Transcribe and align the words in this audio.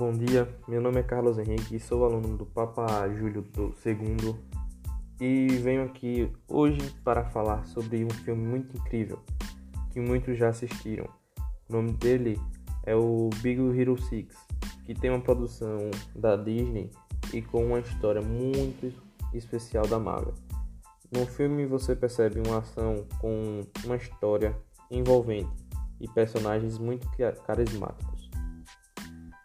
Bom 0.00 0.12
dia, 0.16 0.48
meu 0.66 0.80
nome 0.80 0.98
é 0.98 1.02
Carlos 1.02 1.36
Henrique 1.38 1.78
sou 1.78 2.06
aluno 2.06 2.34
do 2.34 2.46
Papa 2.46 3.06
Júlio 3.10 3.46
II 3.84 4.34
e 5.20 5.46
venho 5.58 5.84
aqui 5.84 6.32
hoje 6.48 6.80
para 7.04 7.26
falar 7.26 7.66
sobre 7.66 8.02
um 8.02 8.08
filme 8.08 8.42
muito 8.42 8.74
incrível 8.78 9.18
que 9.92 10.00
muitos 10.00 10.38
já 10.38 10.48
assistiram. 10.48 11.06
O 11.68 11.72
nome 11.74 11.92
dele 11.92 12.40
é 12.86 12.96
o 12.96 13.28
Big 13.42 13.60
Hero 13.78 14.00
6, 14.00 14.26
que 14.86 14.94
tem 14.94 15.10
uma 15.10 15.20
produção 15.20 15.90
da 16.16 16.34
Disney 16.34 16.90
e 17.34 17.42
com 17.42 17.66
uma 17.66 17.80
história 17.80 18.22
muito 18.22 18.90
especial 19.34 19.86
da 19.86 19.98
Marvel. 19.98 20.32
No 21.12 21.26
filme 21.26 21.66
você 21.66 21.94
percebe 21.94 22.40
uma 22.40 22.60
ação 22.60 23.04
com 23.20 23.60
uma 23.84 23.96
história 23.96 24.56
envolvente 24.90 25.68
e 26.00 26.08
personagens 26.08 26.78
muito 26.78 27.06
carismáticos 27.44 28.09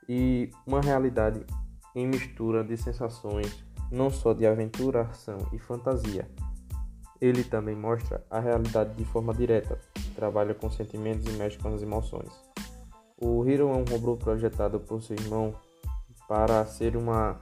e 0.07 0.49
uma 0.65 0.81
realidade 0.81 1.45
em 1.95 2.07
mistura 2.07 2.63
de 2.63 2.75
sensações, 2.77 3.63
não 3.91 4.09
só 4.09 4.33
de 4.33 4.45
aventura, 4.45 5.01
ação 5.01 5.37
e 5.53 5.59
fantasia. 5.59 6.29
Ele 7.21 7.43
também 7.43 7.75
mostra 7.75 8.23
a 8.29 8.39
realidade 8.39 8.93
de 8.95 9.05
forma 9.05 9.33
direta, 9.33 9.79
trabalha 10.15 10.53
com 10.53 10.69
sentimentos 10.69 11.25
e 11.33 11.37
mexe 11.37 11.57
com 11.57 11.73
as 11.73 11.81
emoções. 11.81 12.31
O 13.17 13.45
Hiro 13.47 13.69
é 13.69 13.75
um 13.75 13.85
robô 13.85 14.17
projetado 14.17 14.79
por 14.79 15.01
seu 15.01 15.15
irmão 15.15 15.55
para 16.27 16.65
ser 16.65 16.97
uma 16.97 17.39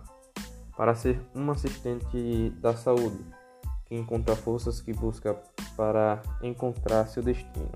para 0.78 0.96
ser 0.96 1.20
um 1.36 1.52
assistente 1.52 2.50
da 2.60 2.76
saúde 2.76 3.24
que 3.86 3.96
encontra 3.96 4.36
forças 4.36 4.82
que 4.82 4.92
busca 4.92 5.36
para 5.76 6.22
encontrar 6.42 7.08
seu 7.08 7.22
destino. 7.22 7.72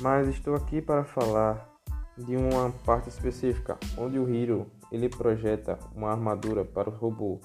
Mas 0.00 0.26
estou 0.28 0.54
aqui 0.56 0.82
para 0.82 1.04
falar 1.04 1.73
de 2.16 2.36
uma 2.36 2.70
parte 2.84 3.08
específica, 3.08 3.78
onde 3.96 4.18
o 4.18 4.28
Hiro 4.28 4.70
ele 4.90 5.08
projeta 5.08 5.78
uma 5.94 6.10
armadura 6.10 6.64
para 6.64 6.88
o 6.88 6.92
robô, 6.92 7.40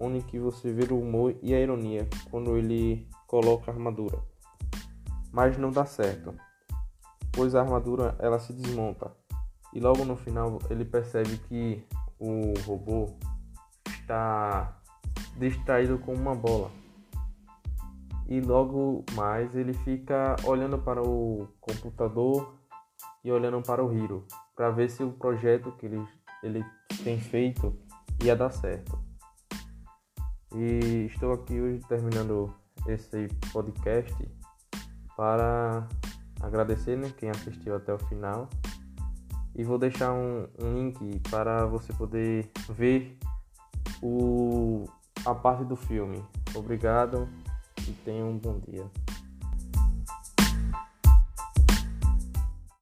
onde 0.00 0.22
que 0.22 0.38
você 0.38 0.72
vê 0.72 0.92
o 0.92 1.00
humor 1.00 1.34
e 1.42 1.54
a 1.54 1.60
ironia 1.60 2.08
quando 2.30 2.56
ele 2.56 3.06
coloca 3.26 3.70
a 3.70 3.74
armadura. 3.74 4.18
Mas 5.30 5.58
não 5.58 5.70
dá 5.70 5.84
certo, 5.84 6.34
pois 7.32 7.54
a 7.54 7.60
armadura 7.60 8.16
ela 8.18 8.38
se 8.38 8.52
desmonta 8.52 9.10
e 9.72 9.80
logo 9.80 10.04
no 10.04 10.16
final 10.16 10.58
ele 10.70 10.84
percebe 10.84 11.38
que 11.48 11.84
o 12.18 12.52
robô 12.66 13.10
está 13.86 14.78
distraído 15.36 15.98
com 15.98 16.14
uma 16.14 16.34
bola. 16.34 16.70
E 18.28 18.40
logo 18.40 19.04
mais 19.14 19.54
ele 19.54 19.72
fica 19.72 20.36
olhando 20.44 20.78
para 20.78 21.02
o 21.02 21.48
computador 21.60 22.54
e 23.24 23.30
olhando 23.30 23.60
para 23.62 23.84
o 23.84 23.92
Hiro 23.92 24.26
para 24.54 24.70
ver 24.70 24.90
se 24.90 25.02
o 25.02 25.12
projeto 25.12 25.72
que 25.72 25.86
ele, 25.86 26.06
ele 26.42 26.64
tem 27.04 27.18
feito 27.20 27.76
ia 28.22 28.36
dar 28.36 28.50
certo. 28.50 28.98
E 30.54 31.06
estou 31.06 31.32
aqui 31.32 31.60
hoje 31.60 31.80
terminando 31.88 32.54
esse 32.86 33.28
podcast 33.52 34.14
para 35.16 35.88
agradecer 36.40 36.96
né, 36.96 37.12
quem 37.16 37.30
assistiu 37.30 37.76
até 37.76 37.94
o 37.94 37.98
final 37.98 38.48
e 39.54 39.64
vou 39.64 39.78
deixar 39.78 40.12
um, 40.12 40.46
um 40.60 40.74
link 40.74 41.20
para 41.30 41.66
você 41.66 41.92
poder 41.92 42.50
ver 42.70 43.18
o, 44.02 44.84
a 45.24 45.34
parte 45.34 45.64
do 45.64 45.76
filme. 45.76 46.22
Obrigado 46.54 47.28
e 47.86 47.92
tenha 48.04 48.24
um 48.24 48.38
bom 48.38 48.58
dia. 48.60 48.84